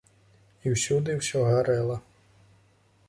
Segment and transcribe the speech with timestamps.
[0.69, 2.01] І ўсюды ўсё гарэла.